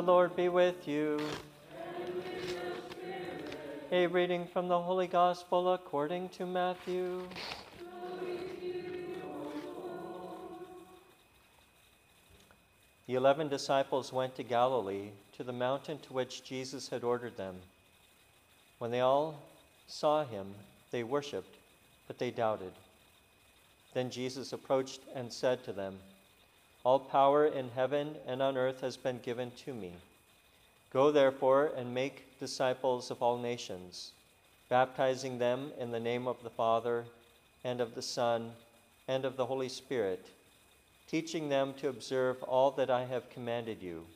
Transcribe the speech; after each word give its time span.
The 0.00 0.06
Lord 0.06 0.34
be 0.34 0.48
with 0.48 0.88
you. 0.88 1.20
A 3.92 4.06
reading 4.06 4.46
from 4.46 4.66
the 4.66 4.80
Holy 4.80 5.06
Gospel 5.06 5.74
according 5.74 6.30
to 6.30 6.46
Matthew. 6.46 7.28
The 13.06 13.14
eleven 13.14 13.50
disciples 13.50 14.10
went 14.10 14.34
to 14.36 14.42
Galilee, 14.42 15.10
to 15.36 15.44
the 15.44 15.52
mountain 15.52 15.98
to 15.98 16.14
which 16.14 16.44
Jesus 16.44 16.88
had 16.88 17.04
ordered 17.04 17.36
them. 17.36 17.56
When 18.78 18.90
they 18.90 19.00
all 19.00 19.42
saw 19.86 20.24
him, 20.24 20.54
they 20.90 21.02
worshipped, 21.02 21.58
but 22.06 22.18
they 22.18 22.30
doubted. 22.30 22.72
Then 23.92 24.08
Jesus 24.08 24.54
approached 24.54 25.02
and 25.14 25.30
said 25.30 25.62
to 25.64 25.74
them, 25.74 25.98
All 26.82 26.98
power 26.98 27.46
in 27.46 27.68
heaven 27.70 28.16
and 28.26 28.40
on 28.40 28.56
earth 28.56 28.80
has 28.80 28.96
been 28.96 29.18
given 29.18 29.50
to 29.64 29.74
me. 29.74 29.92
Go 30.92 31.10
therefore 31.10 31.72
and 31.76 31.94
make 31.94 32.38
disciples 32.40 33.10
of 33.10 33.22
all 33.22 33.38
nations, 33.38 34.12
baptizing 34.68 35.38
them 35.38 35.72
in 35.78 35.90
the 35.90 36.00
name 36.00 36.26
of 36.26 36.42
the 36.42 36.50
Father, 36.50 37.04
and 37.64 37.80
of 37.80 37.94
the 37.94 38.02
Son, 38.02 38.52
and 39.06 39.24
of 39.24 39.36
the 39.36 39.46
Holy 39.46 39.68
Spirit, 39.68 40.26
teaching 41.06 41.48
them 41.48 41.74
to 41.74 41.88
observe 41.88 42.42
all 42.44 42.70
that 42.72 42.90
I 42.90 43.04
have 43.04 43.28
commanded 43.30 43.82
you. 43.82 44.06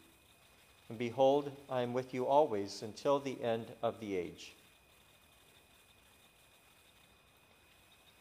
And 0.89 0.99
behold, 0.99 1.51
I 1.71 1.83
am 1.83 1.93
with 1.93 2.15
you 2.15 2.27
always 2.27 2.83
until 2.83 3.19
the 3.19 3.43
end 3.43 3.67
of 3.83 4.01
the 4.01 4.17
age. 4.17 4.55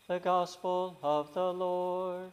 The 0.07 0.19
Gospel 0.19 0.97
of 1.01 1.33
the 1.33 1.53
Lord. 1.53 2.31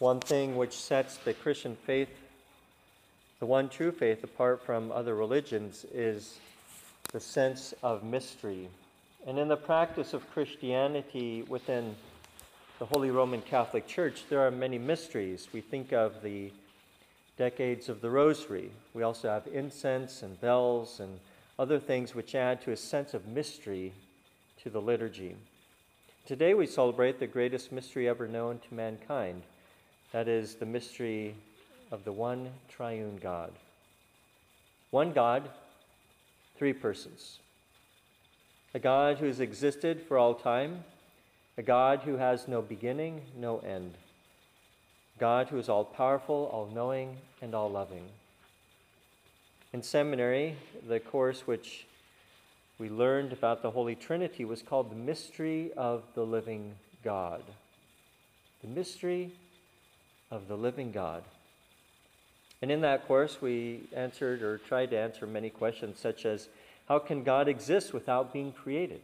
One 0.00 0.20
thing 0.20 0.56
which 0.56 0.72
sets 0.72 1.18
the 1.18 1.34
Christian 1.34 1.76
faith, 1.76 2.08
the 3.38 3.44
one 3.44 3.68
true 3.68 3.92
faith, 3.92 4.24
apart 4.24 4.64
from 4.64 4.90
other 4.90 5.14
religions 5.14 5.84
is 5.92 6.38
the 7.12 7.20
sense 7.20 7.74
of 7.82 8.02
mystery. 8.02 8.70
And 9.26 9.38
in 9.38 9.48
the 9.48 9.58
practice 9.58 10.14
of 10.14 10.26
Christianity 10.30 11.42
within 11.42 11.94
the 12.78 12.86
Holy 12.86 13.10
Roman 13.10 13.42
Catholic 13.42 13.86
Church, 13.86 14.22
there 14.30 14.40
are 14.40 14.50
many 14.50 14.78
mysteries. 14.78 15.48
We 15.52 15.60
think 15.60 15.92
of 15.92 16.22
the 16.22 16.50
decades 17.36 17.90
of 17.90 18.00
the 18.00 18.08
Rosary. 18.08 18.70
We 18.94 19.02
also 19.02 19.28
have 19.28 19.46
incense 19.52 20.22
and 20.22 20.40
bells 20.40 21.00
and 21.00 21.20
other 21.58 21.78
things 21.78 22.14
which 22.14 22.34
add 22.34 22.62
to 22.62 22.72
a 22.72 22.76
sense 22.78 23.12
of 23.12 23.26
mystery 23.26 23.92
to 24.62 24.70
the 24.70 24.80
liturgy. 24.80 25.36
Today 26.24 26.54
we 26.54 26.64
celebrate 26.66 27.20
the 27.20 27.26
greatest 27.26 27.70
mystery 27.70 28.08
ever 28.08 28.26
known 28.26 28.60
to 28.60 28.74
mankind 28.74 29.42
that 30.12 30.28
is 30.28 30.54
the 30.56 30.66
mystery 30.66 31.34
of 31.90 32.04
the 32.04 32.12
one 32.12 32.50
triune 32.68 33.18
God. 33.22 33.52
One 34.90 35.12
God, 35.12 35.48
three 36.56 36.72
persons. 36.72 37.38
A 38.74 38.78
God 38.78 39.18
who 39.18 39.26
has 39.26 39.40
existed 39.40 40.02
for 40.06 40.18
all 40.18 40.34
time, 40.34 40.84
a 41.58 41.62
God 41.62 42.00
who 42.00 42.16
has 42.16 42.48
no 42.48 42.62
beginning, 42.62 43.22
no 43.36 43.58
end. 43.58 43.94
God 45.18 45.48
who 45.48 45.58
is 45.58 45.68
all 45.68 45.84
powerful, 45.84 46.50
all 46.52 46.68
knowing, 46.72 47.16
and 47.42 47.54
all 47.54 47.70
loving. 47.70 48.04
In 49.72 49.82
seminary, 49.82 50.56
the 50.88 50.98
course 50.98 51.46
which 51.46 51.86
we 52.78 52.88
learned 52.88 53.32
about 53.32 53.62
the 53.62 53.70
Holy 53.70 53.94
Trinity 53.94 54.44
was 54.44 54.62
called 54.62 54.90
the 54.90 54.96
Mystery 54.96 55.70
of 55.76 56.02
the 56.14 56.24
Living 56.24 56.74
God. 57.04 57.42
The 58.62 58.68
mystery 58.68 59.32
of 60.30 60.48
the 60.48 60.56
living 60.56 60.92
God. 60.92 61.24
And 62.62 62.70
in 62.70 62.82
that 62.82 63.06
course, 63.06 63.40
we 63.40 63.88
answered 63.94 64.42
or 64.42 64.58
tried 64.58 64.90
to 64.90 64.98
answer 64.98 65.26
many 65.26 65.50
questions, 65.50 65.98
such 65.98 66.26
as 66.26 66.48
How 66.88 66.98
can 66.98 67.22
God 67.22 67.48
exist 67.48 67.92
without 67.92 68.32
being 68.32 68.52
created? 68.52 69.00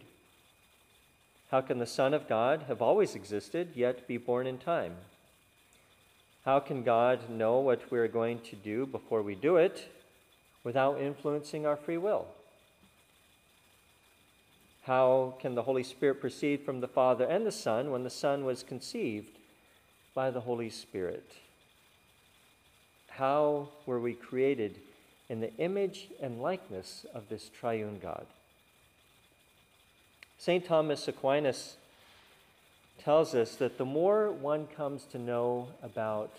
How 1.51 1.61
can 1.61 1.79
the 1.79 1.87
Son 1.87 2.13
of 2.13 2.29
God 2.29 2.65
have 2.69 2.83
always 2.83 3.15
existed, 3.15 3.71
yet 3.75 4.07
be 4.07 4.19
born 4.19 4.47
in 4.47 4.59
time? 4.59 4.97
How 6.45 6.61
can 6.61 6.83
God 6.83 7.31
know 7.31 7.59
what 7.59 7.91
we're 7.91 8.09
going 8.09 8.41
to 8.41 8.57
do 8.57 8.87
before 8.87 9.23
we 9.23 9.35
do 9.35 9.57
it 9.57 9.89
without 10.65 11.01
influencing 11.01 11.67
our 11.67 11.77
free 11.77 11.99
will? 11.99 12.27
How 14.83 15.35
can 15.41 15.55
the 15.57 15.63
Holy 15.63 15.83
Spirit 15.83 16.21
proceed 16.21 16.63
from 16.63 16.81
the 16.81 16.89
Father 16.89 17.25
and 17.25 17.45
the 17.45 17.53
Son 17.53 17.91
when 17.91 18.05
the 18.05 18.11
Son 18.11 18.45
was 18.45 18.63
conceived 18.63 19.36
by 20.17 20.31
the 20.31 20.41
Holy 20.41 20.71
Spirit. 20.71 21.31
How 23.09 23.69
were 23.85 24.01
we 24.01 24.15
created 24.15 24.77
in 25.29 25.41
the 25.41 25.55
image 25.59 26.09
and 26.23 26.41
likeness 26.41 27.05
of 27.15 27.29
this 27.29 27.51
triune 27.61 28.01
God? 28.03 28.25
St. 30.39 30.65
Thomas 30.65 31.07
Aquinas 31.07 31.77
tells 33.05 33.35
us 33.35 33.57
that 33.57 33.77
the 33.77 33.85
more 33.85 34.33
one 34.33 34.67
comes 34.69 35.05
to 35.13 35.19
know 35.19 35.69
about 35.83 36.35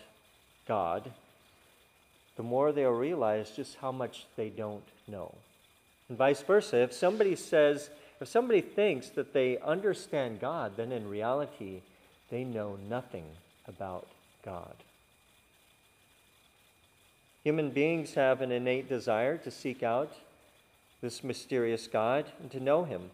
God, 0.68 1.12
the 2.36 2.44
more 2.44 2.72
they'll 2.72 2.90
realize 2.90 3.52
just 3.52 3.76
how 3.76 3.92
much 3.92 4.26
they 4.36 4.50
don't 4.50 4.84
know. 5.08 5.36
And 6.10 6.18
vice 6.18 6.42
versa. 6.42 6.78
If 6.78 6.94
somebody 6.94 7.36
says, 7.36 7.92
if 8.20 8.28
somebody 8.28 8.62
thinks 8.62 9.10
that 9.10 9.34
they 9.34 9.60
understand 9.60 10.40
God, 10.40 10.78
then 10.78 10.92
in 10.92 11.08
reality, 11.08 11.82
they 12.32 12.44
know 12.44 12.80
nothing 12.90 13.26
about 13.68 14.08
God. 14.44 14.76
Human 17.44 17.70
beings 17.70 18.14
have 18.16 18.42
an 18.42 18.52
innate 18.52 18.90
desire 18.90 19.38
to 19.38 19.52
seek 19.52 19.84
out 19.84 20.12
this 21.02 21.24
mysterious 21.24 21.88
God 21.88 22.26
and 22.42 22.52
to 22.52 22.60
know 22.60 22.84
Him. 22.84 23.10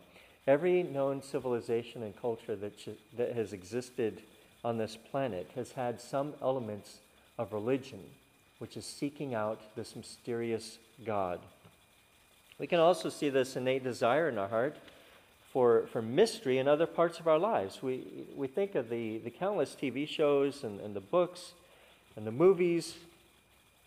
Every 0.48 0.84
known 0.84 1.22
civilization 1.22 2.04
and 2.04 2.20
culture 2.20 2.56
that, 2.56 2.80
sh- 2.80 3.00
that 3.18 3.34
has 3.34 3.54
existed 3.54 4.22
on 4.64 4.78
this 4.78 4.98
planet 4.98 5.52
has 5.56 5.74
had 5.74 6.00
some 6.02 6.34
elements 6.42 6.98
of 7.38 7.54
religion, 7.54 8.00
which 8.60 8.78
is 8.78 8.86
seeking 8.86 9.34
out 9.34 9.76
this 9.76 9.96
mysterious 9.96 10.78
God. 11.06 11.40
We 12.60 12.68
can 12.68 12.80
also 12.80 13.10
see 13.10 13.30
this 13.30 13.56
innate 13.56 13.84
desire 13.84 14.30
in 14.30 14.38
our 14.38 14.48
heart 14.48 14.78
for, 15.54 15.86
for 15.94 16.02
mystery 16.02 16.58
in 16.58 16.68
other 16.68 16.88
parts 16.88 17.20
of 17.20 17.28
our 17.28 17.38
lives. 17.38 17.84
We, 17.84 18.26
we 18.36 18.48
think 18.48 18.74
of 18.74 18.90
the, 18.90 19.20
the 19.20 19.30
countless 19.30 19.78
TV 19.80 20.08
shows 20.08 20.64
and, 20.64 20.82
and 20.82 20.96
the 20.96 21.00
books 21.00 21.54
and 22.16 22.26
the 22.26 22.32
movies 22.32 22.96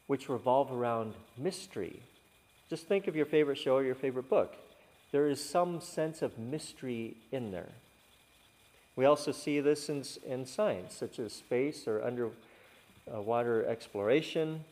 which 0.06 0.28
revolve 0.28 0.70
around 0.70 1.14
mystery. 1.36 2.00
Just 2.70 2.86
think 2.86 3.08
of 3.08 3.16
your 3.16 3.26
favorite 3.26 3.58
show 3.58 3.74
or 3.74 3.84
your 3.84 3.96
favorite 3.96 4.30
book. 4.30 4.54
There 5.10 5.28
is 5.28 5.42
some 5.44 5.80
sense 5.80 6.22
of 6.22 6.38
mystery 6.38 7.16
in 7.32 7.50
there. 7.50 7.72
We 8.94 9.04
also 9.04 9.32
see 9.32 9.58
this 9.60 9.88
in, 9.88 10.04
in 10.24 10.46
science, 10.46 10.94
such 10.94 11.18
as 11.18 11.32
space 11.32 11.88
or 11.88 12.02
underwater 12.02 13.66
exploration. 13.66 14.64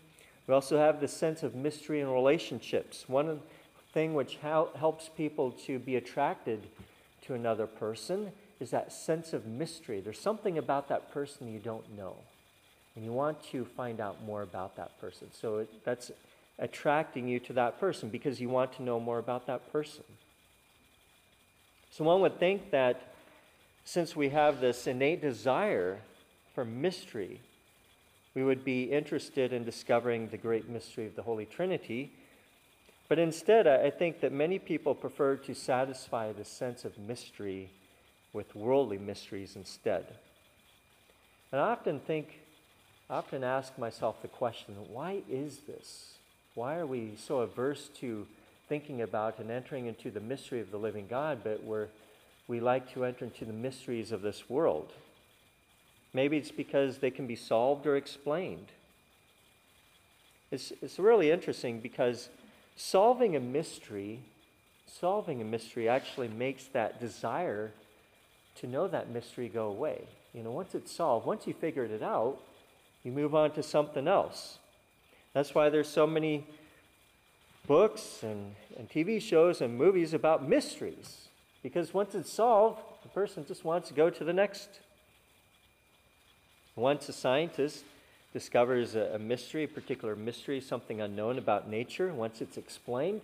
We 0.47 0.55
also 0.55 0.79
have 0.79 1.01
the 1.01 1.09
sense 1.09 1.43
of 1.43 1.57
mystery 1.57 2.01
in 2.01 2.09
relationships. 2.09 3.09
One 3.09 3.41
thing 3.95 4.13
which 4.13 4.37
helps 4.43 5.09
people 5.09 5.53
to 5.53 5.79
be 5.79 5.97
attracted 5.97 6.67
to 7.23 7.35
another 7.35 7.67
person 7.67 8.33
is 8.61 8.71
that 8.71 8.93
sense 8.93 9.33
of 9.33 9.47
mystery. 9.47 10.01
There's 10.01 10.21
something 10.21 10.59
about 10.59 10.89
that 10.89 11.13
person 11.13 11.51
you 11.51 11.61
don't 11.61 11.97
know, 11.97 12.17
and 12.95 13.05
you 13.05 13.13
want 13.13 13.43
to 13.53 13.65
find 13.65 14.01
out 14.01 14.23
more 14.25 14.43
about 14.43 14.77
that 14.77 15.01
person. 15.01 15.29
So 15.33 15.59
it, 15.59 15.85
that's 15.85 16.11
attracting 16.59 17.29
you 17.29 17.39
to 17.41 17.53
that 17.55 17.81
person 17.81 18.09
because 18.09 18.41
you 18.41 18.49
want 18.49 18.73
to 18.75 18.83
know 18.83 19.01
more 19.01 19.19
about 19.19 19.47
that 19.47 19.73
person. 19.73 20.05
So 21.91 22.05
one 22.05 22.21
would 22.21 22.39
think 22.39 22.73
that 22.73 23.15
since 23.85 24.17
we 24.17 24.31
have 24.31 24.61
this 24.61 24.87
innate 24.87 25.23
desire 25.23 26.01
for 26.55 26.65
mystery, 26.65 27.41
we 28.35 28.43
would 28.43 28.65
be 28.65 28.85
interested 28.85 29.53
in 29.53 29.65
discovering 29.65 30.29
the 30.29 30.37
great 30.37 30.69
mystery 30.69 31.07
of 31.07 31.15
the 31.15 31.23
Holy 31.23 31.45
Trinity 31.45 32.13
but 33.09 33.19
instead, 33.19 33.67
I 33.67 33.91
think 33.91 34.21
that 34.21 34.33
many 34.33 34.59
people 34.59 34.95
prefer 34.95 35.37
to 35.37 35.55
satisfy 35.55 36.33
the 36.33 36.45
sense 36.45 36.85
of 36.85 36.99
mystery 36.99 37.71
with 38.33 38.55
worldly 38.55 38.99
mysteries 38.99 39.57
instead. 39.57 40.07
And 41.53 41.61
I 41.61 41.71
often 41.71 42.01
think, 42.01 42.41
I 43.09 43.17
often 43.17 43.45
ask 43.45 43.79
myself 43.79 44.23
the 44.23 44.29
question 44.29 44.75
why 44.89 45.23
is 45.31 45.59
this? 45.67 46.15
Why 46.55 46.77
are 46.77 46.87
we 46.87 47.13
so 47.17 47.39
averse 47.41 47.91
to 48.01 48.27
thinking 48.69 49.03
about 49.03 49.39
and 49.39 49.51
entering 49.51 49.87
into 49.87 50.11
the 50.11 50.21
mystery 50.21 50.61
of 50.61 50.71
the 50.71 50.79
living 50.79 51.07
God, 51.09 51.41
but 51.45 51.63
we're, 51.63 51.89
we 52.49 52.61
like 52.61 52.93
to 52.95 53.05
enter 53.05 53.27
into 53.27 53.45
the 53.45 53.53
mysteries 53.53 54.13
of 54.13 54.23
this 54.23 54.49
world? 54.49 54.93
Maybe 56.13 56.37
it's 56.37 56.53
because 56.53 56.99
they 56.99 57.11
can 57.11 57.27
be 57.27 57.37
solved 57.37 57.87
or 57.87 57.97
explained. 57.97 58.69
It's, 60.51 60.73
it's 60.81 60.99
really 60.99 61.31
interesting 61.31 61.81
because 61.81 62.29
Solving 62.77 63.37
a 63.37 63.41
mystery 63.41 64.21
solving 65.01 65.41
a 65.41 65.45
mystery 65.45 65.89
actually 65.89 66.29
makes 66.29 66.65
that 66.67 67.01
desire 67.01 67.73
to 68.57 68.67
know 68.67 68.87
that 68.89 69.11
mystery 69.11 69.49
go 69.49 69.67
away. 69.67 70.03
You 70.33 70.43
know, 70.43 70.51
once 70.51 70.75
it's 70.75 70.93
solved, 70.93 71.27
once 71.27 71.47
you 71.47 71.53
figured 71.53 71.91
it 71.91 72.03
out, 72.03 72.39
you 73.03 73.13
move 73.13 73.35
on 73.35 73.51
to 73.53 73.63
something 73.63 74.09
else. 74.09 74.59
That's 75.33 75.55
why 75.55 75.69
there's 75.69 75.89
so 75.89 76.07
many 76.07 76.47
books 77.67 78.23
and, 78.23 78.55
and 78.79 78.89
TV 78.89 79.21
shows 79.21 79.61
and 79.61 79.77
movies 79.77 80.15
about 80.15 80.49
mysteries. 80.49 81.29
Because 81.63 81.93
once 81.93 82.15
it's 82.15 82.33
solved, 82.33 82.81
the 83.03 83.09
person 83.09 83.45
just 83.47 83.65
wants 83.65 83.89
to 83.89 83.95
go 83.95 84.11
to 84.11 84.25
the 84.25 84.33
next. 84.33 84.69
Once 86.77 87.09
a 87.09 87.13
scientist 87.13 87.85
discovers 88.35 88.97
a, 88.97 89.13
a 89.15 89.19
mystery, 89.19 89.65
a 89.65 89.69
particular 89.69 90.15
mystery, 90.15 90.61
something 90.61 91.01
unknown 91.01 91.39
about 91.39 91.71
nature, 91.71 92.13
once 92.13 92.43
it's 92.43 92.59
explained, 92.59 93.23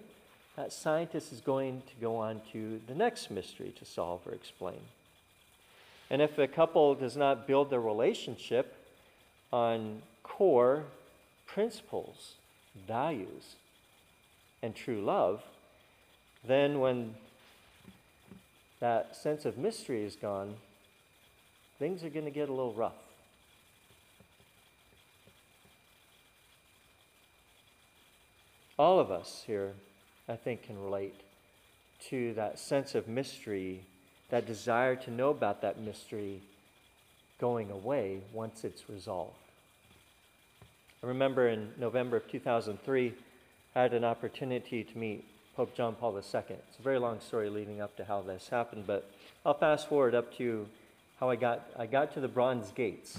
that 0.56 0.72
scientist 0.72 1.32
is 1.32 1.40
going 1.40 1.82
to 1.82 2.00
go 2.00 2.16
on 2.16 2.40
to 2.52 2.80
the 2.86 2.94
next 2.94 3.30
mystery 3.30 3.74
to 3.78 3.84
solve 3.84 4.20
or 4.26 4.32
explain. 4.32 4.80
And 6.10 6.22
if 6.22 6.38
a 6.38 6.46
couple 6.46 6.94
does 6.94 7.16
not 7.16 7.46
build 7.46 7.70
their 7.70 7.80
relationship 7.80 8.76
on 9.52 10.02
core 10.22 10.84
principles, 11.46 12.34
values, 12.86 13.56
and 14.62 14.74
true 14.74 15.02
love, 15.02 15.42
then 16.46 16.78
when 16.78 17.14
that 18.78 19.16
sense 19.16 19.44
of 19.44 19.58
mystery 19.58 20.04
is 20.04 20.14
gone, 20.14 20.54
things 21.78 22.04
are 22.04 22.10
going 22.10 22.24
to 22.24 22.30
get 22.30 22.48
a 22.48 22.52
little 22.52 22.74
rough. 22.74 23.09
All 28.80 28.98
of 28.98 29.10
us 29.10 29.44
here, 29.46 29.74
I 30.26 30.36
think, 30.36 30.62
can 30.62 30.82
relate 30.82 31.20
to 32.08 32.32
that 32.32 32.58
sense 32.58 32.94
of 32.94 33.06
mystery, 33.06 33.82
that 34.30 34.46
desire 34.46 34.96
to 34.96 35.10
know 35.10 35.28
about 35.28 35.60
that 35.60 35.78
mystery 35.78 36.40
going 37.38 37.70
away 37.70 38.22
once 38.32 38.64
it's 38.64 38.88
resolved. 38.88 39.36
I 41.04 41.08
remember 41.08 41.50
in 41.50 41.74
November 41.78 42.16
of 42.16 42.26
2003, 42.30 43.12
I 43.76 43.82
had 43.82 43.92
an 43.92 44.02
opportunity 44.02 44.82
to 44.82 44.96
meet 44.96 45.26
Pope 45.54 45.76
John 45.76 45.94
Paul 45.94 46.14
II. 46.14 46.22
It's 46.48 46.78
a 46.78 46.82
very 46.82 46.98
long 46.98 47.20
story 47.20 47.50
leading 47.50 47.82
up 47.82 47.94
to 47.98 48.04
how 48.06 48.22
this 48.22 48.48
happened, 48.48 48.86
but 48.86 49.10
I'll 49.44 49.52
fast 49.52 49.90
forward 49.90 50.14
up 50.14 50.34
to 50.38 50.66
how 51.18 51.28
I 51.28 51.36
got, 51.36 51.68
I 51.78 51.84
got 51.84 52.14
to 52.14 52.20
the 52.20 52.28
Bronze 52.28 52.70
Gates. 52.70 53.18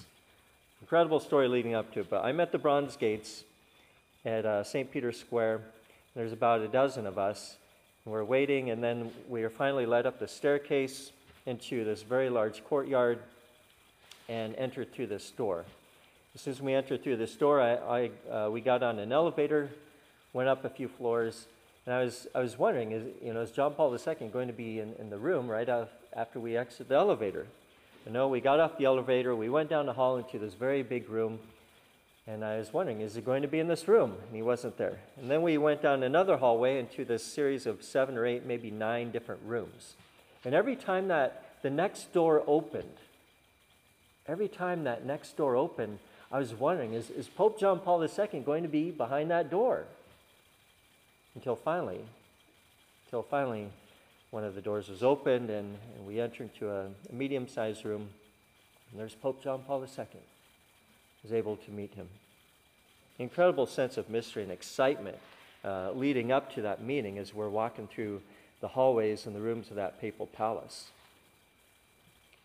Incredible 0.82 1.20
story 1.20 1.48
leading 1.48 1.76
up 1.76 1.94
to 1.94 2.00
it, 2.00 2.10
but 2.10 2.26
I'm 2.26 2.40
at 2.40 2.52
the 2.52 2.58
Bronze 2.58 2.96
Gates 2.96 3.44
at 4.26 4.46
uh, 4.46 4.64
St. 4.64 4.92
Peter's 4.92 5.20
Square. 5.20 5.62
There's 6.16 6.34
about 6.34 6.62
a 6.62 6.68
dozen 6.68 7.08
of 7.08 7.18
us. 7.18 7.58
We're 8.06 8.24
waiting, 8.24 8.70
and 8.70 8.84
then 8.84 9.12
we 9.30 9.44
are 9.44 9.50
finally 9.50 9.86
led 9.86 10.06
up 10.06 10.20
the 10.20 10.28
staircase 10.28 11.12
into 11.46 11.84
this 11.84 12.04
very 12.04 12.30
large 12.30 12.64
courtyard 12.66 13.20
and 14.30 14.56
entered 14.56 14.94
through 14.94 15.08
this 15.08 15.30
door. 15.32 15.66
As 16.36 16.42
soon 16.42 16.54
as 16.54 16.62
we 16.62 16.74
entered 16.74 17.04
through 17.04 17.18
this 17.18 17.36
door, 17.36 17.62
I, 17.62 18.10
I 18.30 18.32
uh, 18.32 18.50
we 18.50 18.62
got 18.62 18.84
on 18.84 19.00
an 19.00 19.12
elevator, 19.12 19.70
went 20.34 20.50
up 20.50 20.66
a 20.66 20.70
few 20.70 20.88
floors, 20.88 21.48
and 21.86 21.96
I 21.96 22.04
was, 22.04 22.28
I 22.34 22.40
was 22.40 22.58
wondering, 22.58 22.92
is, 22.92 23.04
you 23.24 23.34
know, 23.34 23.42
is 23.42 23.52
John 23.52 23.74
Paul 23.74 23.94
II 23.94 24.28
going 24.28 24.48
to 24.48 24.54
be 24.54 24.80
in, 24.80 24.94
in 25.00 25.10
the 25.10 25.18
room 25.18 25.50
right 25.50 25.68
after 26.16 26.40
we 26.40 26.58
exit 26.58 26.90
the 26.90 26.96
elevator? 26.96 27.48
No, 28.10 28.28
we 28.28 28.42
got 28.42 28.60
off 28.60 28.78
the 28.78 28.86
elevator, 28.86 29.36
we 29.36 29.50
went 29.50 29.70
down 29.70 29.86
the 29.86 29.94
hall 29.94 30.18
into 30.18 30.40
this 30.40 30.54
very 30.54 30.84
big 30.84 31.10
room, 31.10 31.40
and 32.28 32.46
I 32.46 32.58
was 32.58 32.72
wondering, 32.72 33.02
is 33.02 33.16
he 33.16 33.22
going 33.22 33.42
to 33.42 33.48
be 33.48 33.60
in 33.60 33.68
this 33.68 33.88
room? 33.88 34.16
And 34.28 34.36
he 34.36 34.42
wasn't 34.42 34.78
there. 34.78 35.00
And 35.18 35.30
then 35.30 35.42
we 35.42 35.58
went 35.58 35.82
down 35.82 36.04
another 36.04 36.38
hallway 36.38 36.80
into 36.80 37.04
this 37.04 37.24
series 37.24 37.66
of 37.66 37.84
seven 37.84 38.18
or 38.18 38.26
eight, 38.26 38.46
maybe 38.46 38.70
nine 38.70 39.12
different 39.12 39.42
rooms. 39.46 39.96
And 40.46 40.54
every 40.54 40.76
time 40.76 41.08
that 41.08 41.58
the 41.64 41.70
next 41.70 42.14
door 42.14 42.44
opened, 42.46 42.94
every 44.28 44.48
time 44.48 44.84
that 44.84 45.06
next 45.06 45.36
door 45.36 45.56
opened, 45.56 45.98
I 46.32 46.40
was 46.40 46.54
wondering, 46.54 46.94
is, 46.94 47.10
is 47.10 47.28
Pope 47.28 47.60
John 47.60 47.80
Paul 47.80 48.04
II 48.04 48.40
going 48.42 48.64
to 48.64 48.70
be 48.70 48.92
behind 48.92 49.32
that 49.32 49.50
door? 49.50 49.86
Until 51.34 51.56
finally, 51.56 52.02
until 53.06 53.24
finally, 53.24 53.68
one 54.30 54.44
of 54.44 54.56
the 54.56 54.62
doors 54.62 54.90
was 54.90 55.04
opened 55.04 55.50
and, 55.50 55.78
and 55.98 56.06
we 56.06 56.22
entered 56.22 56.50
into 56.54 56.70
a, 56.70 56.86
a 56.86 57.14
medium 57.14 57.48
sized 57.48 57.84
room. 57.84 58.10
And 58.92 59.00
there's 59.00 59.16
Pope 59.16 59.44
John 59.44 59.64
Paul 59.66 59.84
II. 59.84 60.06
I 61.24 61.28
was 61.28 61.34
able 61.34 61.58
to 61.58 61.72
meet 61.72 61.94
him. 61.94 62.08
Incredible 63.20 63.68
sense 63.68 63.98
of 63.98 64.10
mystery 64.10 64.44
and 64.44 64.52
excitement 64.52 65.18
uh, 65.64 65.92
leading 65.92 66.32
up 66.32 66.54
to 66.56 66.62
that 66.64 66.84
meeting 66.84 67.20
as 67.20 67.34
we're 67.34 67.50
walking 67.50 67.88
through 67.88 68.22
the 68.62 68.70
hallways 68.70 69.28
and 69.28 69.36
the 69.36 69.42
rooms 69.42 69.70
of 69.70 69.76
that 69.76 70.02
papal 70.02 70.26
palace. 70.28 70.90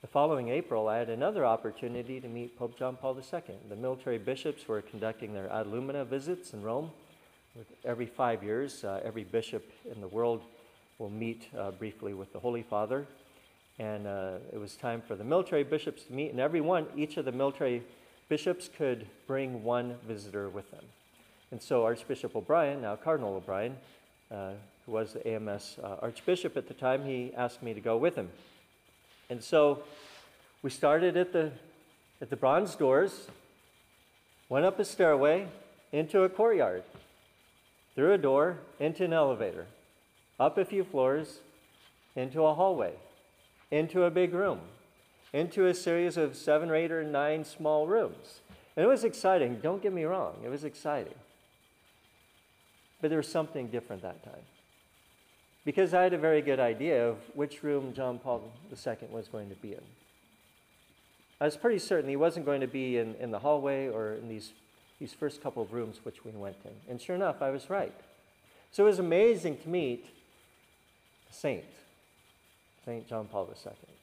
The 0.02 0.06
following 0.06 0.50
April, 0.50 0.88
I 0.88 0.98
had 0.98 1.08
another 1.08 1.46
opportunity 1.46 2.20
to 2.20 2.28
meet 2.28 2.58
Pope 2.58 2.78
John 2.78 2.96
Paul 2.96 3.16
II. 3.16 3.54
The 3.68 3.76
military 3.76 4.18
bishops 4.18 4.68
were 4.68 4.82
conducting 4.82 5.32
their 5.32 5.50
ad 5.50 5.66
limina 5.66 6.06
visits 6.06 6.52
in 6.52 6.62
Rome. 6.62 6.90
Every 7.84 8.06
five 8.06 8.42
years, 8.42 8.84
uh, 8.84 9.00
every 9.02 9.24
bishop 9.24 9.64
in 9.90 10.02
the 10.02 10.08
world 10.08 10.42
will 10.98 11.08
meet 11.08 11.48
uh, 11.58 11.70
briefly 11.70 12.12
with 12.12 12.32
the 12.32 12.38
Holy 12.38 12.62
Father. 12.62 13.06
And 13.78 14.06
uh, 14.06 14.34
it 14.52 14.58
was 14.58 14.76
time 14.76 15.02
for 15.06 15.16
the 15.16 15.24
military 15.24 15.64
bishops 15.64 16.04
to 16.04 16.12
meet, 16.12 16.30
and 16.30 16.40
every 16.40 16.60
one, 16.60 16.86
each 16.94 17.16
of 17.16 17.24
the 17.24 17.32
military 17.32 17.82
bishops 18.28 18.68
could 18.76 19.06
bring 19.26 19.62
one 19.62 19.96
visitor 20.06 20.48
with 20.48 20.70
them. 20.70 20.84
And 21.50 21.62
so 21.62 21.84
Archbishop 21.84 22.34
O'Brien, 22.34 22.82
now 22.82 22.96
Cardinal 22.96 23.36
O'Brien, 23.36 23.76
uh, 24.30 24.50
who 24.84 24.92
was 24.92 25.12
the 25.12 25.26
AMS 25.26 25.76
uh, 25.82 25.96
Archbishop 26.02 26.56
at 26.56 26.68
the 26.68 26.74
time, 26.74 27.04
he 27.04 27.32
asked 27.36 27.62
me 27.62 27.72
to 27.74 27.80
go 27.80 27.96
with 27.96 28.16
him. 28.16 28.30
And 29.30 29.42
so 29.42 29.82
we 30.62 30.70
started 30.70 31.16
at 31.16 31.32
the, 31.32 31.52
at 32.20 32.30
the 32.30 32.36
bronze 32.36 32.74
doors, 32.74 33.28
went 34.48 34.64
up 34.64 34.78
a 34.78 34.84
stairway 34.84 35.46
into 35.92 36.22
a 36.22 36.28
courtyard, 36.28 36.82
through 37.94 38.12
a 38.12 38.18
door 38.18 38.58
into 38.80 39.04
an 39.04 39.12
elevator, 39.12 39.66
up 40.38 40.58
a 40.58 40.64
few 40.64 40.84
floors 40.84 41.38
into 42.14 42.44
a 42.44 42.54
hallway, 42.54 42.92
into 43.70 44.04
a 44.04 44.10
big 44.10 44.34
room, 44.34 44.60
into 45.36 45.66
a 45.66 45.74
series 45.74 46.16
of 46.16 46.34
seven 46.34 46.70
or 46.70 46.74
eight 46.74 46.90
or 46.90 47.04
nine 47.04 47.44
small 47.44 47.86
rooms. 47.86 48.40
And 48.74 48.84
it 48.84 48.88
was 48.88 49.04
exciting, 49.04 49.60
don't 49.62 49.82
get 49.82 49.92
me 49.92 50.04
wrong, 50.04 50.34
it 50.42 50.48
was 50.48 50.64
exciting. 50.64 51.14
But 53.00 53.10
there 53.10 53.18
was 53.18 53.28
something 53.28 53.68
different 53.68 54.02
that 54.02 54.24
time 54.24 54.42
because 55.64 55.92
I 55.92 56.02
had 56.02 56.14
a 56.14 56.18
very 56.18 56.40
good 56.40 56.58
idea 56.60 57.06
of 57.06 57.18
which 57.34 57.62
room 57.62 57.92
John 57.92 58.18
Paul 58.18 58.50
II 58.70 58.96
was 59.10 59.28
going 59.28 59.50
to 59.50 59.56
be 59.56 59.72
in. 59.72 59.82
I 61.38 61.44
was 61.44 61.56
pretty 61.56 61.80
certain 61.80 62.08
he 62.08 62.16
wasn't 62.16 62.46
going 62.46 62.62
to 62.62 62.66
be 62.66 62.96
in, 62.96 63.14
in 63.16 63.30
the 63.30 63.38
hallway 63.38 63.88
or 63.88 64.14
in 64.14 64.28
these, 64.28 64.52
these 64.98 65.12
first 65.12 65.42
couple 65.42 65.62
of 65.62 65.74
rooms 65.74 66.00
which 66.02 66.24
we 66.24 66.30
went 66.30 66.56
in. 66.64 66.70
And 66.88 67.00
sure 67.00 67.14
enough, 67.14 67.42
I 67.42 67.50
was 67.50 67.68
right. 67.68 67.94
So 68.72 68.84
it 68.84 68.86
was 68.86 68.98
amazing 68.98 69.58
to 69.58 69.68
meet 69.68 70.06
a 71.30 71.34
saint, 71.34 71.64
St. 72.86 73.06
John 73.06 73.26
Paul 73.26 73.50
II. 73.50 73.95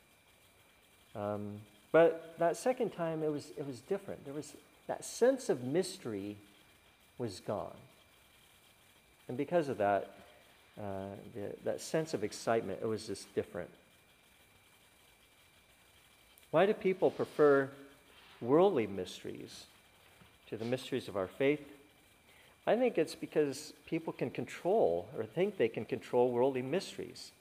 Um, 1.15 1.59
but 1.91 2.35
that 2.39 2.57
second 2.57 2.91
time, 2.91 3.23
it 3.23 3.31
was, 3.31 3.51
it 3.57 3.65
was 3.65 3.79
different. 3.81 4.25
There 4.25 4.33
was 4.33 4.53
that 4.87 5.05
sense 5.05 5.49
of 5.49 5.63
mystery 5.63 6.37
was 7.17 7.39
gone. 7.39 7.77
And 9.27 9.37
because 9.37 9.69
of 9.69 9.77
that, 9.77 10.15
uh, 10.77 11.15
the, 11.35 11.55
that 11.63 11.81
sense 11.81 12.13
of 12.13 12.23
excitement, 12.23 12.79
it 12.81 12.87
was 12.87 13.07
just 13.07 13.33
different. 13.35 13.69
Why 16.51 16.65
do 16.65 16.73
people 16.73 17.09
prefer 17.09 17.69
worldly 18.41 18.87
mysteries 18.87 19.65
to 20.49 20.57
the 20.57 20.65
mysteries 20.65 21.07
of 21.07 21.15
our 21.15 21.27
faith? 21.27 21.65
I 22.65 22.75
think 22.75 22.97
it's 22.97 23.15
because 23.15 23.73
people 23.85 24.13
can 24.13 24.29
control 24.29 25.07
or 25.17 25.25
think 25.25 25.57
they 25.57 25.67
can 25.67 25.85
control 25.85 26.31
worldly 26.31 26.61
mysteries. 26.61 27.31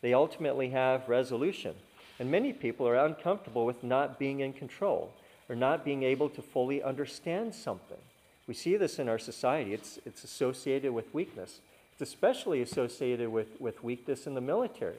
They 0.00 0.14
ultimately 0.14 0.70
have 0.70 1.08
resolution. 1.08 1.74
And 2.18 2.30
many 2.30 2.52
people 2.52 2.86
are 2.88 2.96
uncomfortable 2.96 3.66
with 3.66 3.82
not 3.82 4.18
being 4.18 4.40
in 4.40 4.52
control 4.52 5.12
or 5.48 5.56
not 5.56 5.84
being 5.84 6.02
able 6.02 6.28
to 6.30 6.42
fully 6.42 6.82
understand 6.82 7.54
something. 7.54 7.98
We 8.46 8.54
see 8.54 8.76
this 8.76 8.98
in 8.98 9.08
our 9.08 9.18
society, 9.18 9.72
it's, 9.72 9.98
it's 10.04 10.22
associated 10.24 10.92
with 10.92 11.12
weakness. 11.14 11.60
It's 11.92 12.02
especially 12.02 12.60
associated 12.60 13.30
with, 13.30 13.60
with 13.60 13.82
weakness 13.82 14.26
in 14.26 14.34
the 14.34 14.40
military. 14.40 14.96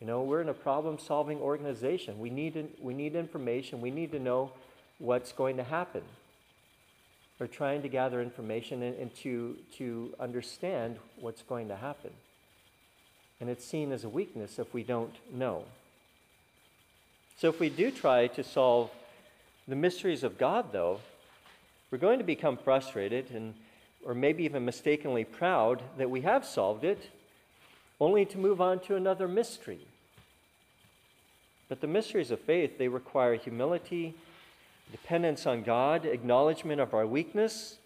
You 0.00 0.06
know, 0.06 0.22
we're 0.22 0.40
in 0.40 0.48
a 0.48 0.54
problem 0.54 0.98
solving 0.98 1.38
organization. 1.38 2.18
We 2.18 2.28
need, 2.28 2.68
we 2.80 2.92
need 2.92 3.14
information, 3.14 3.80
we 3.80 3.90
need 3.90 4.12
to 4.12 4.18
know 4.18 4.52
what's 4.98 5.32
going 5.32 5.56
to 5.56 5.64
happen. 5.64 6.02
We're 7.38 7.46
trying 7.46 7.82
to 7.82 7.88
gather 7.88 8.20
information 8.20 8.82
and, 8.82 8.96
and 8.98 9.14
to, 9.16 9.56
to 9.78 10.14
understand 10.20 10.96
what's 11.20 11.42
going 11.42 11.68
to 11.68 11.76
happen. 11.76 12.10
And 13.40 13.50
it's 13.50 13.64
seen 13.64 13.90
as 13.90 14.04
a 14.04 14.08
weakness 14.08 14.58
if 14.58 14.72
we 14.72 14.82
don't 14.82 15.14
know. 15.32 15.64
So, 17.42 17.48
if 17.48 17.58
we 17.58 17.70
do 17.70 17.90
try 17.90 18.28
to 18.28 18.44
solve 18.44 18.88
the 19.66 19.74
mysteries 19.74 20.22
of 20.22 20.38
God, 20.38 20.70
though, 20.70 21.00
we're 21.90 21.98
going 21.98 22.20
to 22.20 22.24
become 22.24 22.56
frustrated 22.56 23.32
and 23.32 23.54
or 24.06 24.14
maybe 24.14 24.44
even 24.44 24.64
mistakenly 24.64 25.24
proud 25.24 25.82
that 25.98 26.08
we 26.08 26.20
have 26.20 26.44
solved 26.44 26.84
it, 26.84 27.10
only 28.00 28.24
to 28.26 28.38
move 28.38 28.60
on 28.60 28.78
to 28.82 28.94
another 28.94 29.26
mystery. 29.26 29.80
But 31.68 31.80
the 31.80 31.88
mysteries 31.88 32.30
of 32.30 32.38
faith, 32.38 32.78
they 32.78 32.86
require 32.86 33.34
humility, 33.34 34.14
dependence 34.92 35.44
on 35.44 35.64
God, 35.64 36.06
acknowledgement 36.06 36.80
of 36.80 36.94
our 36.94 37.08
weakness, 37.08 37.78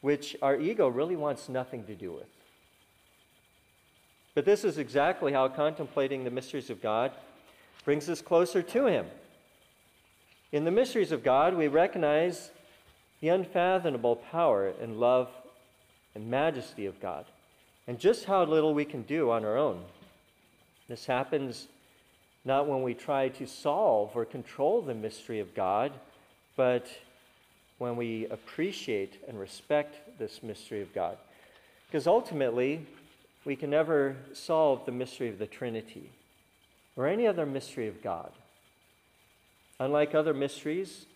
which 0.00 0.34
our 0.40 0.58
ego 0.58 0.88
really 0.88 1.16
wants 1.16 1.50
nothing 1.50 1.84
to 1.84 1.94
do 1.94 2.12
with. 2.12 2.30
But 4.34 4.46
this 4.46 4.64
is 4.64 4.78
exactly 4.78 5.34
how 5.34 5.48
contemplating 5.48 6.24
the 6.24 6.30
mysteries 6.30 6.70
of 6.70 6.80
God 6.80 7.12
brings 7.84 8.08
us 8.08 8.20
closer 8.20 8.62
to 8.62 8.86
Him. 8.86 9.06
In 10.52 10.64
the 10.64 10.70
mysteries 10.70 11.12
of 11.12 11.22
God, 11.22 11.54
we 11.54 11.68
recognize 11.68 12.50
the 13.20 13.28
unfathomable 13.28 14.16
power 14.16 14.72
and 14.80 14.98
love 14.98 15.28
and 16.14 16.28
majesty 16.28 16.86
of 16.86 17.00
God, 17.00 17.24
and 17.86 17.98
just 17.98 18.24
how 18.24 18.44
little 18.44 18.74
we 18.74 18.84
can 18.84 19.02
do 19.02 19.30
on 19.30 19.44
our 19.44 19.56
own. 19.56 19.82
This 20.88 21.06
happens 21.06 21.68
not 22.44 22.66
when 22.66 22.82
we 22.82 22.94
try 22.94 23.28
to 23.28 23.46
solve 23.46 24.10
or 24.16 24.24
control 24.24 24.82
the 24.82 24.94
mystery 24.94 25.40
of 25.40 25.54
God, 25.54 25.92
but 26.56 26.88
when 27.78 27.96
we 27.96 28.26
appreciate 28.26 29.22
and 29.28 29.38
respect 29.38 30.18
this 30.18 30.42
mystery 30.42 30.82
of 30.82 30.92
God. 30.94 31.16
Because 31.86 32.06
ultimately, 32.06 32.86
we 33.44 33.56
can 33.56 33.70
never 33.70 34.16
solve 34.32 34.84
the 34.84 34.92
mystery 34.92 35.28
of 35.28 35.38
the 35.38 35.46
Trinity 35.46 36.10
or 36.96 37.06
any 37.06 37.26
other 37.26 37.46
mystery 37.46 37.88
of 37.88 38.02
God. 38.02 38.32
Unlike 39.78 40.14
other 40.14 40.34
mysteries, 40.34 41.06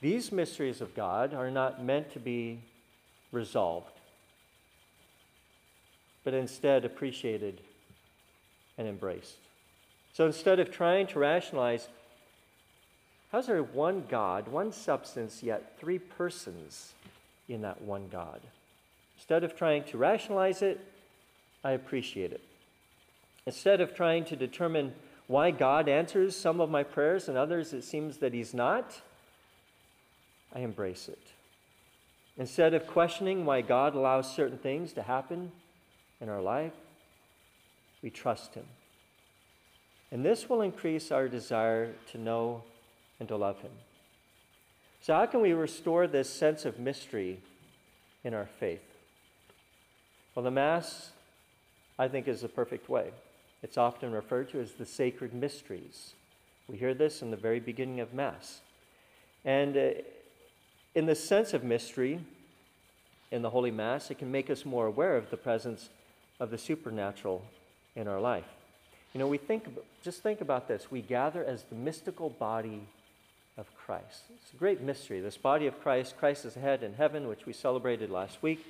these 0.00 0.30
mysteries 0.30 0.80
of 0.80 0.94
God 0.94 1.34
are 1.34 1.50
not 1.50 1.82
meant 1.82 2.12
to 2.12 2.20
be 2.20 2.60
resolved, 3.32 3.98
but 6.24 6.34
instead 6.34 6.84
appreciated 6.84 7.60
and 8.76 8.86
embraced. 8.86 9.38
So 10.12 10.26
instead 10.26 10.60
of 10.60 10.70
trying 10.70 11.08
to 11.08 11.18
rationalize, 11.18 11.88
how's 13.32 13.48
there 13.48 13.62
one 13.62 14.04
God, 14.08 14.48
one 14.48 14.72
substance, 14.72 15.42
yet 15.42 15.78
three 15.78 15.98
persons 15.98 16.92
in 17.48 17.62
that 17.62 17.82
one 17.82 18.08
God? 18.08 18.40
Instead 19.16 19.42
of 19.42 19.56
trying 19.56 19.82
to 19.84 19.98
rationalize 19.98 20.62
it, 20.62 20.80
I 21.64 21.72
appreciate 21.72 22.32
it. 22.32 22.40
Instead 23.48 23.80
of 23.80 23.94
trying 23.94 24.26
to 24.26 24.36
determine 24.36 24.92
why 25.26 25.50
God 25.50 25.88
answers 25.88 26.36
some 26.36 26.60
of 26.60 26.68
my 26.68 26.82
prayers 26.82 27.30
and 27.30 27.38
others 27.38 27.72
it 27.72 27.82
seems 27.82 28.18
that 28.18 28.34
He's 28.34 28.52
not, 28.52 29.00
I 30.54 30.58
embrace 30.58 31.08
it. 31.08 31.28
Instead 32.36 32.74
of 32.74 32.86
questioning 32.86 33.46
why 33.46 33.62
God 33.62 33.94
allows 33.94 34.36
certain 34.36 34.58
things 34.58 34.92
to 34.92 35.02
happen 35.02 35.50
in 36.20 36.28
our 36.28 36.42
life, 36.42 36.74
we 38.02 38.10
trust 38.10 38.54
Him. 38.54 38.66
And 40.12 40.22
this 40.22 40.50
will 40.50 40.60
increase 40.60 41.10
our 41.10 41.26
desire 41.26 41.94
to 42.12 42.18
know 42.18 42.64
and 43.18 43.30
to 43.30 43.36
love 43.38 43.62
Him. 43.62 43.72
So, 45.00 45.14
how 45.14 45.24
can 45.24 45.40
we 45.40 45.54
restore 45.54 46.06
this 46.06 46.28
sense 46.28 46.66
of 46.66 46.78
mystery 46.78 47.40
in 48.24 48.34
our 48.34 48.50
faith? 48.60 48.84
Well, 50.34 50.44
the 50.44 50.50
Mass, 50.50 51.12
I 51.98 52.08
think, 52.08 52.28
is 52.28 52.42
the 52.42 52.48
perfect 52.48 52.90
way. 52.90 53.10
It's 53.62 53.76
often 53.76 54.12
referred 54.12 54.50
to 54.50 54.60
as 54.60 54.72
the 54.72 54.86
sacred 54.86 55.34
mysteries. 55.34 56.12
We 56.68 56.76
hear 56.76 56.94
this 56.94 57.22
in 57.22 57.30
the 57.30 57.36
very 57.36 57.60
beginning 57.60 58.00
of 58.00 58.14
Mass. 58.14 58.60
And 59.44 59.76
uh, 59.76 59.90
in 60.94 61.06
the 61.06 61.14
sense 61.14 61.54
of 61.54 61.64
mystery 61.64 62.20
in 63.30 63.42
the 63.42 63.50
Holy 63.50 63.70
Mass, 63.70 64.10
it 64.10 64.18
can 64.18 64.30
make 64.30 64.50
us 64.50 64.64
more 64.64 64.86
aware 64.86 65.16
of 65.16 65.30
the 65.30 65.36
presence 65.36 65.88
of 66.38 66.50
the 66.50 66.58
supernatural 66.58 67.44
in 67.96 68.06
our 68.06 68.20
life. 68.20 68.44
You 69.12 69.18
know, 69.20 69.26
we 69.26 69.38
think, 69.38 69.64
just 70.02 70.22
think 70.22 70.40
about 70.40 70.68
this. 70.68 70.90
We 70.90 71.02
gather 71.02 71.44
as 71.44 71.64
the 71.64 71.74
mystical 71.74 72.30
body 72.30 72.82
of 73.56 73.66
Christ. 73.74 74.22
It's 74.42 74.52
a 74.52 74.56
great 74.56 74.82
mystery. 74.82 75.20
This 75.20 75.36
body 75.36 75.66
of 75.66 75.80
Christ, 75.80 76.16
Christ 76.16 76.44
is 76.44 76.54
head 76.54 76.82
in 76.82 76.94
heaven, 76.94 77.26
which 77.26 77.44
we 77.44 77.52
celebrated 77.52 78.10
last 78.10 78.40
week, 78.42 78.64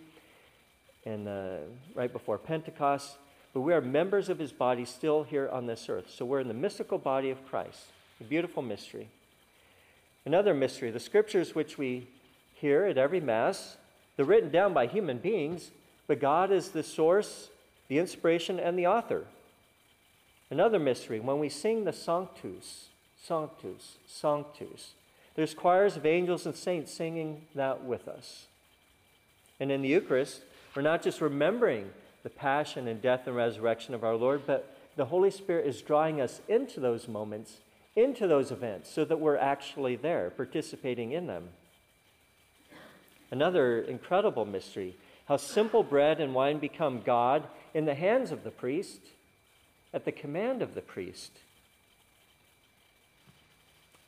and 1.04 1.28
uh, 1.28 1.56
right 1.94 2.12
before 2.12 2.38
Pentecost 2.38 3.16
but 3.52 3.60
we 3.60 3.72
are 3.72 3.80
members 3.80 4.28
of 4.28 4.38
his 4.38 4.52
body 4.52 4.84
still 4.84 5.22
here 5.22 5.48
on 5.48 5.66
this 5.66 5.88
earth. 5.88 6.10
So 6.10 6.24
we're 6.24 6.40
in 6.40 6.48
the 6.48 6.54
mystical 6.54 6.98
body 6.98 7.30
of 7.30 7.46
Christ, 7.46 7.86
a 8.20 8.24
beautiful 8.24 8.62
mystery. 8.62 9.08
Another 10.24 10.54
mystery, 10.54 10.90
the 10.90 11.00
scriptures 11.00 11.54
which 11.54 11.78
we 11.78 12.06
hear 12.54 12.84
at 12.84 12.98
every 12.98 13.20
Mass, 13.20 13.76
they're 14.16 14.26
written 14.26 14.50
down 14.50 14.74
by 14.74 14.86
human 14.86 15.18
beings, 15.18 15.70
but 16.06 16.20
God 16.20 16.50
is 16.50 16.70
the 16.70 16.82
source, 16.82 17.48
the 17.88 17.98
inspiration, 17.98 18.58
and 18.58 18.78
the 18.78 18.86
author. 18.86 19.24
Another 20.50 20.78
mystery, 20.78 21.20
when 21.20 21.38
we 21.38 21.48
sing 21.48 21.84
the 21.84 21.92
Sanctus, 21.92 22.88
Sanctus, 23.22 23.98
Sanctus, 24.06 24.94
there's 25.34 25.54
choirs 25.54 25.96
of 25.96 26.04
angels 26.04 26.46
and 26.46 26.54
saints 26.56 26.92
singing 26.92 27.42
that 27.54 27.84
with 27.84 28.08
us. 28.08 28.46
And 29.60 29.70
in 29.70 29.82
the 29.82 29.88
Eucharist, 29.88 30.42
we're 30.74 30.82
not 30.82 31.02
just 31.02 31.20
remembering 31.20 31.90
the 32.22 32.30
passion 32.30 32.88
and 32.88 33.00
death 33.00 33.26
and 33.26 33.36
resurrection 33.36 33.94
of 33.94 34.04
our 34.04 34.16
Lord, 34.16 34.42
but 34.46 34.76
the 34.96 35.06
Holy 35.06 35.30
Spirit 35.30 35.66
is 35.66 35.80
drawing 35.80 36.20
us 36.20 36.40
into 36.48 36.80
those 36.80 37.08
moments, 37.08 37.58
into 37.94 38.26
those 38.26 38.50
events, 38.50 38.90
so 38.90 39.04
that 39.04 39.20
we're 39.20 39.36
actually 39.36 39.96
there, 39.96 40.30
participating 40.30 41.12
in 41.12 41.26
them. 41.26 41.50
Another 43.30 43.80
incredible 43.80 44.44
mystery 44.44 44.96
how 45.26 45.36
simple 45.36 45.82
bread 45.82 46.20
and 46.20 46.34
wine 46.34 46.58
become 46.58 47.02
God 47.04 47.46
in 47.74 47.84
the 47.84 47.94
hands 47.94 48.32
of 48.32 48.44
the 48.44 48.50
priest, 48.50 49.00
at 49.92 50.06
the 50.06 50.12
command 50.12 50.62
of 50.62 50.74
the 50.74 50.80
priest. 50.80 51.32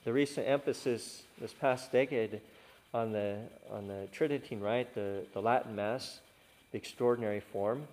The 0.05 0.15
recent 0.15 0.49
emphasis 0.49 1.25
this 1.39 1.53
past 1.53 1.93
decade 1.93 2.41
on 2.95 3.13
the, 3.13 3.37
on 3.71 3.87
the 3.87 4.09
Tridentine 4.13 4.61
Rite, 4.61 4.95
the, 4.95 5.27
the 5.35 5.43
Latin 5.43 5.77
Mass, 5.77 6.21
the 6.73 6.79
extraordinary 6.79 7.41
form, 7.41 7.87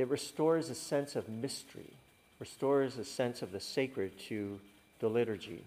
it 0.00 0.08
restores 0.08 0.70
a 0.70 0.74
sense 0.74 1.14
of 1.14 1.28
mystery, 1.28 1.92
restores 2.38 2.96
a 2.96 3.04
sense 3.04 3.42
of 3.42 3.52
the 3.52 3.60
sacred 3.60 4.18
to 4.18 4.58
the 4.98 5.08
liturgy. 5.08 5.62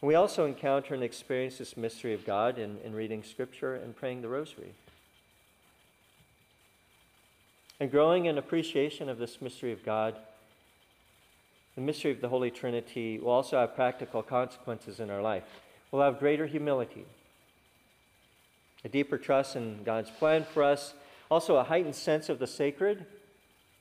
And 0.00 0.08
we 0.08 0.16
also 0.16 0.44
encounter 0.44 0.94
and 0.94 1.04
experience 1.04 1.58
this 1.58 1.76
mystery 1.76 2.14
of 2.14 2.24
God 2.24 2.58
in, 2.58 2.78
in 2.84 2.94
reading 2.94 3.22
Scripture 3.22 3.76
and 3.76 3.94
praying 3.94 4.22
the 4.22 4.28
Rosary. 4.28 4.72
And 7.78 7.90
growing 7.90 8.24
in 8.24 8.38
appreciation 8.38 9.08
of 9.08 9.18
this 9.18 9.40
mystery 9.40 9.72
of 9.72 9.84
God, 9.84 10.16
the 11.76 11.80
mystery 11.80 12.10
of 12.10 12.20
the 12.20 12.28
Holy 12.28 12.50
Trinity 12.50 13.18
will 13.18 13.30
also 13.30 13.58
have 13.58 13.76
practical 13.76 14.22
consequences 14.22 14.98
in 14.98 15.10
our 15.10 15.22
life. 15.22 15.44
We'll 15.92 16.02
have 16.02 16.18
greater 16.18 16.46
humility, 16.46 17.06
a 18.84 18.88
deeper 18.88 19.16
trust 19.16 19.54
in 19.54 19.84
God's 19.84 20.10
plan 20.10 20.44
for 20.52 20.62
us, 20.64 20.94
also, 21.30 21.56
a 21.56 21.64
heightened 21.64 21.94
sense 21.94 22.28
of 22.28 22.38
the 22.38 22.46
sacred 22.46 23.06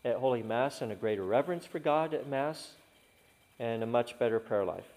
at 0.05 0.17
Holy 0.17 0.43
Mass 0.43 0.81
and 0.81 0.91
a 0.91 0.95
greater 0.95 1.23
reverence 1.23 1.65
for 1.65 1.79
God 1.79 2.13
at 2.13 2.27
Mass, 2.27 2.73
and 3.57 3.83
a 3.83 3.87
much 3.87 4.17
better 4.19 4.39
prayer 4.39 4.63
life. 4.63 4.87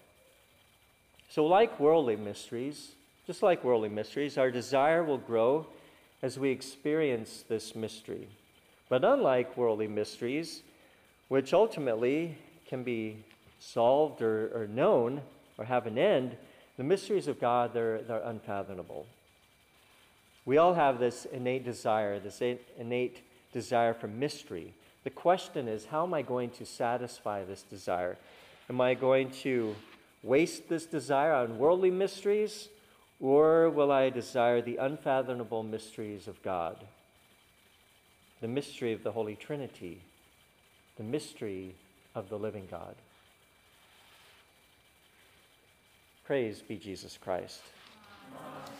So, 1.29 1.45
like 1.45 1.79
worldly 1.79 2.15
mysteries, 2.15 2.91
just 3.25 3.41
like 3.41 3.63
worldly 3.63 3.89
mysteries, 3.89 4.37
our 4.37 4.51
desire 4.51 5.03
will 5.03 5.17
grow 5.17 5.65
as 6.21 6.37
we 6.37 6.51
experience 6.51 7.43
this 7.49 7.75
mystery. 7.75 8.27
But 8.87 9.03
unlike 9.03 9.57
worldly 9.57 9.87
mysteries, 9.87 10.61
which 11.29 11.53
ultimately 11.53 12.37
can 12.67 12.83
be 12.83 13.23
solved 13.59 14.21
or, 14.21 14.51
or 14.55 14.67
known 14.67 15.21
or 15.57 15.65
have 15.65 15.87
an 15.87 15.97
end, 15.97 16.37
the 16.77 16.83
mysteries 16.83 17.27
of 17.27 17.39
God, 17.39 17.73
they're, 17.73 18.01
they're 18.03 18.21
unfathomable. 18.21 19.07
We 20.45 20.57
all 20.57 20.73
have 20.73 20.99
this 20.99 21.25
innate 21.25 21.63
desire, 21.63 22.19
this 22.19 22.41
innate 22.77 23.21
desire 23.53 23.93
for 23.93 24.07
mystery. 24.07 24.73
The 25.03 25.09
question 25.09 25.67
is, 25.67 25.85
how 25.85 26.03
am 26.03 26.13
I 26.13 26.21
going 26.21 26.49
to 26.51 26.65
satisfy 26.65 27.43
this 27.43 27.61
desire? 27.61 28.17
Am 28.69 28.81
I 28.81 28.93
going 28.93 29.31
to 29.41 29.75
waste 30.21 30.69
this 30.69 30.85
desire 30.85 31.33
on 31.33 31.57
worldly 31.57 31.91
mysteries, 31.91 32.69
or 33.19 33.69
will 33.69 33.91
I 33.91 34.09
desire 34.09 34.61
the 34.61 34.77
unfathomable 34.77 35.63
mysteries 35.63 36.27
of 36.27 36.41
God? 36.43 36.77
The 38.41 38.47
mystery 38.47 38.91
of 38.91 39.03
the 39.03 39.11
Holy 39.11 39.35
Trinity, 39.35 40.01
the 40.97 41.03
mystery 41.03 41.75
of 42.15 42.29
the 42.29 42.37
living 42.37 42.67
God. 42.69 42.95
Praise 46.25 46.61
be 46.61 46.77
Jesus 46.77 47.17
Christ. 47.21 47.61
Amen. 48.31 48.73